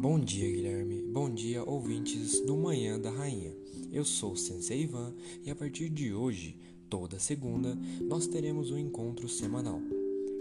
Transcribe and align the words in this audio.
Bom 0.00 0.18
dia, 0.18 0.50
Guilherme. 0.50 1.02
Bom 1.02 1.28
dia, 1.28 1.62
ouvintes 1.62 2.40
do 2.40 2.56
Manhã 2.56 2.98
da 2.98 3.10
Rainha. 3.10 3.54
Eu 3.92 4.02
sou 4.02 4.32
o 4.32 4.36
Sensei 4.36 4.84
Ivan 4.84 5.12
e 5.44 5.50
a 5.50 5.54
partir 5.54 5.90
de 5.90 6.14
hoje, 6.14 6.56
toda 6.88 7.18
segunda, 7.18 7.76
nós 8.08 8.26
teremos 8.26 8.70
um 8.70 8.78
encontro 8.78 9.28
semanal 9.28 9.78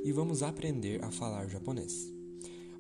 e 0.06 0.14
vamos 0.14 0.44
aprender 0.44 1.04
a 1.04 1.12
falar 1.12 1.50
japonês. 1.50 2.10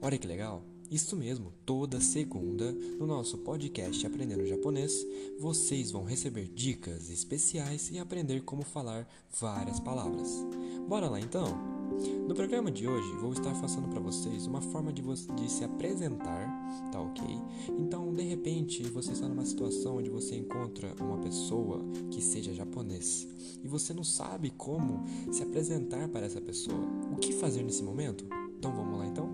Olha 0.01 0.17
que 0.17 0.25
legal! 0.25 0.63
Isso 0.89 1.17
mesmo, 1.17 1.51
toda 1.65 1.99
segunda, 1.99 2.71
no 2.71 3.05
nosso 3.05 3.37
podcast 3.39 4.07
Aprendendo 4.07 4.47
Japonês, 4.47 5.05
vocês 5.37 5.91
vão 5.91 6.05
receber 6.05 6.47
dicas 6.47 7.09
especiais 7.09 7.91
e 7.91 7.99
aprender 7.99 8.41
como 8.43 8.63
falar 8.63 9.05
várias 9.37 9.81
palavras. 9.81 10.29
Bora 10.87 11.09
lá 11.09 11.19
então? 11.19 11.78
No 12.27 12.33
programa 12.35 12.71
de 12.71 12.87
hoje, 12.87 13.11
vou 13.17 13.33
estar 13.33 13.53
passando 13.59 13.89
para 13.89 13.99
vocês 13.99 14.45
uma 14.45 14.61
forma 14.61 14.93
de, 14.93 15.01
de, 15.01 15.51
se 15.51 15.63
apresentar, 15.63 16.47
tá 16.91 17.01
ok? 17.01 17.25
Então, 17.77 18.13
de 18.13 18.23
repente, 18.23 18.83
você 18.83 19.11
está 19.11 19.27
numa 19.27 19.45
situação 19.45 19.97
onde 19.97 20.09
você 20.09 20.35
encontra 20.35 20.93
uma 21.01 21.17
pessoa 21.17 21.83
que 22.11 22.21
seja 22.21 22.53
japonês 22.53 23.27
e 23.63 23.67
você 23.67 23.93
não 23.93 24.03
sabe 24.03 24.51
como 24.51 25.03
se 25.31 25.43
apresentar 25.43 26.07
para 26.09 26.25
essa 26.25 26.39
pessoa. 26.39 26.79
O 27.11 27.17
que 27.17 27.33
fazer 27.33 27.63
nesse 27.63 27.83
momento? 27.83 28.25
Então, 28.57 28.73
vamos 28.73 28.97
lá 28.97 29.07
então? 29.07 29.27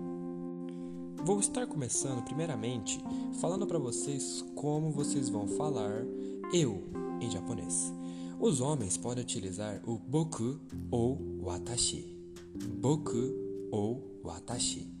Vou 1.24 1.40
estar 1.40 1.66
começando 1.66 2.24
primeiramente 2.24 2.98
falando 3.40 3.66
para 3.66 3.78
vocês 3.78 4.44
como 4.54 4.90
vocês 4.90 5.28
vão 5.28 5.46
falar 5.46 6.04
eu 6.52 6.84
em 7.20 7.30
japonês. 7.30 7.92
Os 8.38 8.60
homens 8.60 8.96
podem 8.96 9.24
utilizar 9.24 9.82
o 9.86 9.98
boku 9.98 10.60
ou 10.90 11.18
watashi. 11.42 12.15
Boku 12.56 13.70
ou 13.70 14.20
watashi. 14.24 14.94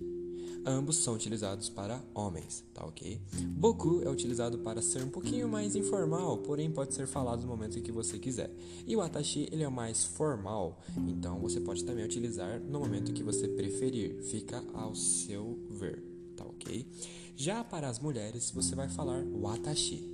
Ambos 0.64 0.96
são 0.96 1.14
utilizados 1.14 1.68
para 1.68 2.02
homens, 2.12 2.64
tá 2.74 2.84
ok? 2.84 3.20
Boku 3.56 4.02
é 4.02 4.10
utilizado 4.10 4.58
para 4.58 4.82
ser 4.82 5.04
um 5.04 5.10
pouquinho 5.10 5.48
mais 5.48 5.76
informal, 5.76 6.38
porém 6.38 6.70
pode 6.70 6.92
ser 6.92 7.06
falado 7.06 7.42
no 7.42 7.46
momento 7.46 7.80
que 7.80 7.92
você 7.92 8.18
quiser. 8.18 8.50
E 8.84 8.96
o 8.96 8.98
watashi 8.98 9.48
ele 9.52 9.62
é 9.62 9.68
mais 9.68 10.04
formal, 10.04 10.80
então 11.06 11.38
você 11.38 11.60
pode 11.60 11.84
também 11.84 12.04
utilizar 12.04 12.60
no 12.60 12.80
momento 12.80 13.12
que 13.12 13.22
você 13.22 13.46
preferir. 13.46 14.20
Fica 14.22 14.62
ao 14.74 14.94
seu 14.96 15.56
ver 15.70 16.16
tá 16.36 16.44
ok? 16.44 16.86
Já 17.34 17.64
para 17.64 17.88
as 17.88 17.98
mulheres, 17.98 18.50
você 18.50 18.74
vai 18.74 18.88
falar 18.88 19.24
watashi. 19.24 20.04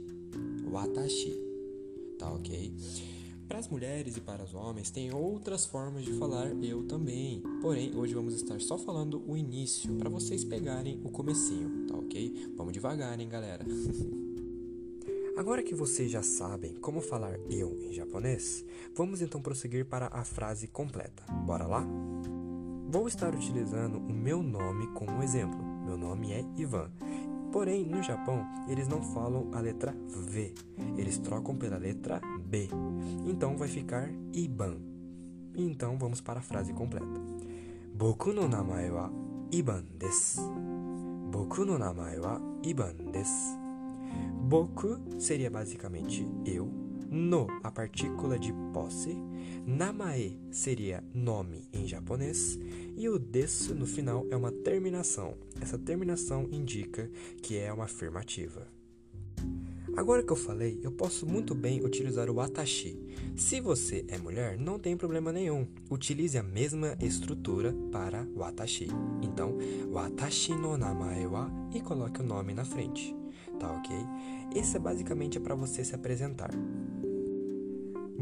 Watashi, 0.71 1.37
tá 2.19 2.33
ok? 2.33 2.73
Para 3.53 3.59
as 3.59 3.69
mulheres 3.69 4.17
e 4.17 4.21
para 4.23 4.43
os 4.43 4.55
homens, 4.55 4.91
tem 4.91 5.15
outras 5.15 5.67
formas 5.67 6.07
de 6.07 6.15
falar 6.15 6.47
eu 6.65 6.85
também. 6.85 7.43
Porém, 7.61 7.95
hoje 7.95 8.15
vamos 8.15 8.33
estar 8.33 8.59
só 8.63 8.79
falando 8.79 9.23
o 9.31 9.37
início, 9.37 9.95
para 9.97 10.09
vocês 10.09 10.43
pegarem 10.43 10.99
o 11.05 11.11
comecinho, 11.11 11.87
tá 11.87 11.95
ok? 11.95 12.51
Vamos 12.57 12.73
devagar, 12.73 13.21
hein, 13.21 13.29
galera? 13.29 13.63
Agora 15.37 15.63
que 15.63 15.75
vocês 15.75 16.11
já 16.11 16.23
sabem 16.23 16.77
como 16.77 17.03
falar 17.03 17.39
eu 17.51 17.79
em 17.83 17.93
japonês, 17.93 18.65
vamos 18.95 19.21
então 19.21 19.43
prosseguir 19.43 19.85
para 19.85 20.07
a 20.07 20.25
frase 20.25 20.67
completa. 20.67 21.23
Bora 21.45 21.67
lá? 21.67 21.87
Vou 22.89 23.07
estar 23.07 23.35
utilizando 23.35 23.99
o 23.99 24.15
meu 24.15 24.43
nome 24.43 24.87
como 24.95 25.23
exemplo. 25.23 25.63
Meu 25.85 25.99
nome 25.99 26.33
é 26.33 26.43
Ivan. 26.57 26.91
Porém, 27.53 27.85
no 27.85 28.03
Japão, 28.03 28.47
eles 28.67 28.89
não 28.89 29.03
falam 29.03 29.51
a 29.53 29.61
letra 29.61 29.95
V, 30.09 30.55
eles 30.97 31.19
trocam 31.19 31.55
pela 31.55 31.77
letra 31.77 32.19
B. 32.45 32.69
Então 33.27 33.57
vai 33.59 33.69
ficar 33.69 34.09
Iban. 34.33 34.77
Então 35.55 35.99
vamos 35.99 36.21
para 36.21 36.41
a 36.41 36.43
frase 36.43 36.73
completa. 36.73 37.21
Boku 37.95 38.33
no 38.33 38.49
namae 38.49 38.91
wa 38.91 39.13
Iban 39.53 39.85
desu. 39.99 40.41
Boku 41.31 41.65
no 41.67 41.79
namae 41.79 42.19
wa 42.19 42.41
Iban 42.63 42.95
desu. 43.13 43.59
Boku 44.49 44.99
seria 45.19 45.51
basicamente 45.51 46.27
eu, 46.47 46.71
no, 47.13 47.47
a 47.63 47.71
partícula 47.71 48.39
de 48.39 48.55
posse, 48.73 49.15
namae 49.67 50.41
seria 50.51 51.05
nome 51.13 51.69
em 51.71 51.87
japonês 51.87 52.59
e 52.97 53.07
o 53.07 53.19
desu 53.19 53.75
no 53.75 53.85
final 53.85 54.27
é 54.31 54.37
uma 54.37 54.51
terminação. 54.51 55.37
Essa 55.61 55.79
terminação 55.79 56.49
indica 56.51 57.11
que 57.43 57.59
é 57.59 57.71
uma 57.71 57.85
afirmativa. 57.85 58.67
Agora 59.95 60.23
que 60.23 60.33
eu 60.33 60.37
falei, 60.37 60.81
eu 60.83 60.91
posso 60.91 61.27
muito 61.27 61.55
bem 61.55 61.85
utilizar 61.85 62.31
o 62.31 62.35
watashi. 62.35 62.99
Se 63.37 63.61
você 63.61 64.07
é 64.09 64.17
mulher, 64.17 64.59
não 64.59 64.79
tem 64.79 64.97
problema 64.97 65.31
nenhum. 65.31 65.67
Utilize 65.91 66.39
a 66.39 66.43
mesma 66.43 66.97
estrutura 66.99 67.75
para 67.93 68.27
watashi. 68.35 68.89
Então, 69.21 69.59
watashi 69.91 70.55
no 70.55 70.79
namae 70.79 71.27
wa 71.27 71.51
e 71.75 71.81
coloque 71.83 72.23
o 72.23 72.25
nome 72.25 72.55
na 72.55 72.65
frente. 72.65 73.15
Tá 73.61 73.71
ok? 73.71 73.95
Esse 74.57 74.77
é 74.77 74.81
basicamente 74.81 75.39
para 75.39 75.55
você 75.55 75.85
se 75.85 75.95
apresentar. 75.95 76.51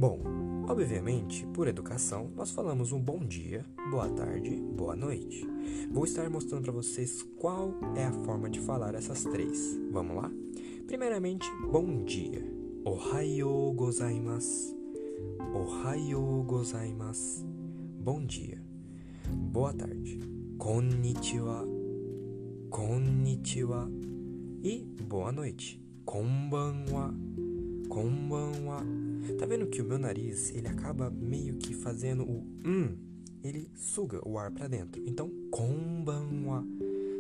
Bom, 0.00 0.18
obviamente, 0.66 1.46
por 1.48 1.68
educação, 1.68 2.32
nós 2.34 2.50
falamos 2.52 2.90
um 2.90 2.98
bom 2.98 3.18
dia, 3.18 3.66
boa 3.90 4.08
tarde, 4.08 4.56
boa 4.74 4.96
noite. 4.96 5.46
Vou 5.90 6.06
estar 6.06 6.30
mostrando 6.30 6.62
para 6.62 6.72
vocês 6.72 7.22
qual 7.36 7.74
é 7.94 8.06
a 8.06 8.12
forma 8.24 8.48
de 8.48 8.58
falar 8.60 8.94
essas 8.94 9.24
três. 9.24 9.78
Vamos 9.92 10.16
lá? 10.16 10.32
Primeiramente, 10.86 11.46
bom 11.70 12.02
dia. 12.02 12.42
Ohayo 12.82 13.74
gozaimasu. 13.74 14.74
Ohayo 15.54 16.44
gozaimasu. 16.44 17.44
Bom 18.02 18.24
dia. 18.24 18.58
Boa 19.52 19.74
tarde. 19.74 20.18
Konnichiwa. 20.56 21.68
Konnichiwa. 22.70 23.86
E 24.64 24.82
boa 25.06 25.30
noite. 25.30 25.78
Konbanwa. 26.06 27.14
Konbanwa. 27.90 28.86
Tá 29.36 29.46
vendo 29.46 29.66
que 29.66 29.82
o 29.82 29.84
meu 29.84 29.98
nariz, 29.98 30.54
ele 30.54 30.68
acaba 30.68 31.10
meio 31.10 31.56
que 31.58 31.74
fazendo 31.74 32.22
o 32.22 32.46
hum, 32.64 32.96
ele 33.42 33.68
suga 33.74 34.26
o 34.26 34.38
ar 34.38 34.52
para 34.52 34.68
dentro. 34.68 35.02
Então, 35.06 35.28
konbanwa. 35.50 36.64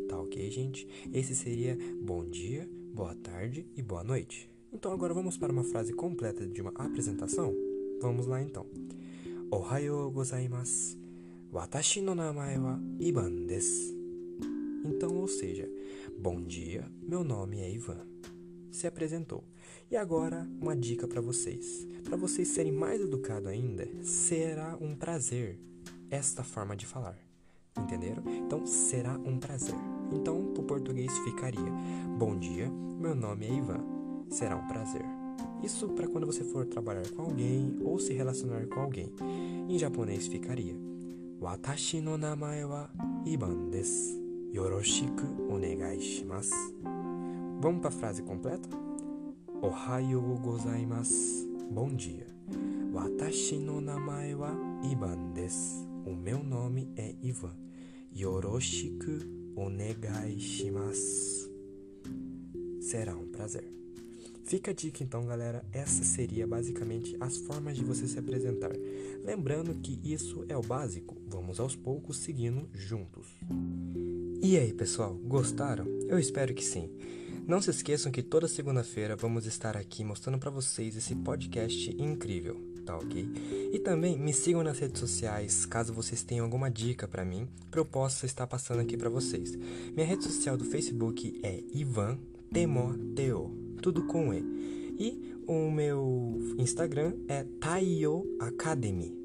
Tá 0.08 0.18
ok, 0.18 0.48
gente? 0.48 0.86
Esse 1.12 1.34
seria 1.34 1.76
bom 2.00 2.24
dia, 2.24 2.70
boa 2.94 3.16
tarde 3.16 3.66
e 3.76 3.82
boa 3.82 4.04
noite. 4.04 4.48
Então 4.72 4.92
agora 4.92 5.12
vamos 5.12 5.36
para 5.36 5.52
uma 5.52 5.64
frase 5.64 5.92
completa 5.92 6.46
de 6.46 6.62
uma 6.62 6.70
apresentação? 6.70 7.52
Vamos 8.00 8.26
lá 8.26 8.40
então. 8.40 8.64
Ohayo 9.50 10.08
gozaimasu. 10.12 10.96
Watashi 11.52 12.00
no 12.00 12.14
namae 12.14 12.58
wa 12.58 12.80
Ivan 13.00 13.44
desu. 13.46 13.98
Então, 14.84 15.16
ou 15.16 15.26
seja, 15.26 15.68
bom 16.16 16.40
dia, 16.40 16.88
meu 17.02 17.24
nome 17.24 17.58
é 17.58 17.70
Ivan 17.70 18.06
se 18.70 18.86
apresentou. 18.86 19.44
E 19.90 19.96
agora, 19.96 20.48
uma 20.60 20.76
dica 20.76 21.08
para 21.08 21.20
vocês. 21.20 21.86
Para 22.04 22.16
vocês 22.16 22.48
serem 22.48 22.72
mais 22.72 23.00
educados 23.00 23.48
ainda, 23.48 23.88
será 24.02 24.76
um 24.80 24.94
prazer 24.94 25.58
esta 26.10 26.42
forma 26.42 26.76
de 26.76 26.86
falar. 26.86 27.18
Entenderam? 27.78 28.22
Então, 28.26 28.66
será 28.66 29.12
um 29.18 29.38
prazer. 29.38 29.74
Então, 30.12 30.52
para 30.52 30.62
o 30.62 30.66
português 30.66 31.16
ficaria: 31.18 31.72
Bom 32.18 32.38
dia, 32.38 32.68
meu 32.68 33.14
nome 33.14 33.46
é 33.46 33.52
Ivan. 33.52 33.84
Será 34.28 34.56
um 34.56 34.66
prazer. 34.66 35.04
Isso 35.62 35.88
para 35.90 36.08
quando 36.08 36.26
você 36.26 36.42
for 36.44 36.66
trabalhar 36.66 37.08
com 37.10 37.22
alguém 37.22 37.78
ou 37.82 37.98
se 37.98 38.12
relacionar 38.12 38.66
com 38.66 38.80
alguém. 38.80 39.12
Em 39.68 39.78
japonês 39.78 40.26
ficaria: 40.26 40.74
Watashi 41.40 42.00
no 42.00 42.16
namae 42.18 42.64
wa 42.64 42.90
Ivan 43.24 43.70
desu. 43.70 44.20
Yoroshiku 44.52 45.52
onegai 45.52 46.00
shimasu. 46.00 46.54
Vamos 47.60 47.82
para 47.82 47.88
a 47.88 47.92
frase 47.92 48.22
completa? 48.22 48.66
Ohayo 49.60 50.22
gozaimasu. 50.42 51.46
Bom 51.70 51.94
dia. 51.94 52.26
Watashi 52.90 53.58
no 53.58 53.82
namae 53.82 54.34
wa 54.34 54.50
Ivan 54.82 55.34
desu. 55.34 55.86
O 56.06 56.14
meu 56.14 56.42
nome 56.42 56.90
é 56.96 57.14
Ivan. 57.22 57.54
Yoroshiku 58.16 59.10
onegai 59.54 60.38
shimasu. 60.38 61.50
Será 62.80 63.14
um 63.14 63.26
prazer. 63.26 63.70
Fica 64.44 64.70
a 64.70 64.74
dica 64.74 65.04
então, 65.04 65.26
galera. 65.26 65.62
Essa 65.70 66.02
seria 66.02 66.46
basicamente 66.46 67.14
as 67.20 67.36
formas 67.36 67.76
de 67.76 67.84
você 67.84 68.08
se 68.08 68.18
apresentar. 68.18 68.72
Lembrando 69.22 69.74
que 69.74 70.00
isso 70.02 70.46
é 70.48 70.56
o 70.56 70.62
básico. 70.62 71.14
Vamos 71.28 71.60
aos 71.60 71.76
poucos 71.76 72.16
seguindo 72.16 72.70
juntos. 72.72 73.26
E 74.42 74.56
aí, 74.56 74.72
pessoal, 74.72 75.14
gostaram? 75.14 75.84
Eu 76.08 76.18
espero 76.18 76.54
que 76.54 76.64
sim. 76.64 76.88
Não 77.46 77.60
se 77.60 77.70
esqueçam 77.70 78.12
que 78.12 78.22
toda 78.22 78.46
segunda-feira 78.46 79.16
vamos 79.16 79.46
estar 79.46 79.76
aqui 79.76 80.04
mostrando 80.04 80.38
para 80.38 80.50
vocês 80.50 80.96
esse 80.96 81.14
podcast 81.16 81.90
incrível, 82.00 82.56
tá 82.86 82.96
ok? 82.96 83.28
E 83.72 83.78
também 83.80 84.18
me 84.18 84.32
sigam 84.32 84.62
nas 84.62 84.78
redes 84.78 85.00
sociais 85.00 85.66
caso 85.66 85.92
vocês 85.92 86.22
tenham 86.22 86.44
alguma 86.44 86.70
dica 86.70 87.08
para 87.08 87.24
mim, 87.24 87.48
para 87.70 87.80
eu 87.80 87.84
possa 87.84 88.26
estar 88.26 88.46
passando 88.46 88.80
aqui 88.80 88.96
para 88.96 89.10
vocês. 89.10 89.56
Minha 89.94 90.06
rede 90.06 90.24
social 90.24 90.56
do 90.56 90.64
Facebook 90.64 91.40
é 91.42 91.62
Ivan 91.72 92.18
Temoteo, 92.52 93.76
tudo 93.82 94.06
com 94.06 94.32
E. 94.32 94.40
E 94.98 95.34
o 95.46 95.70
meu 95.70 96.38
Instagram 96.58 97.14
é 97.26 97.44
Taiyo 97.58 98.24
Academy. 98.40 99.19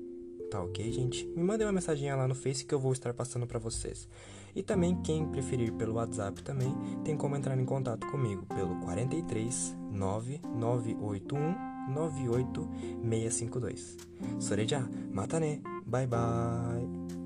Tá 0.49 0.61
ok, 0.61 0.91
gente? 0.91 1.25
Me 1.27 1.43
mandem 1.43 1.65
uma 1.65 1.73
mensagem 1.73 2.13
lá 2.13 2.27
no 2.27 2.35
Face 2.35 2.65
que 2.65 2.73
eu 2.73 2.79
vou 2.79 2.93
estar 2.93 3.13
passando 3.13 3.47
para 3.47 3.59
vocês. 3.59 4.07
E 4.55 4.63
também 4.63 4.95
quem 5.01 5.27
preferir 5.27 5.73
pelo 5.73 5.95
WhatsApp 5.95 6.41
também 6.41 6.73
tem 7.03 7.17
como 7.17 7.35
entrar 7.35 7.59
em 7.59 7.65
contato 7.65 8.07
comigo 8.07 8.45
pelo 8.45 8.79
43 8.81 9.75
9981 9.91 11.75
98652. 11.89 13.97
Soreja, 14.39 14.87
mata 15.11 15.39
né? 15.39 15.61
Bye 15.85 16.07
bye. 16.07 17.24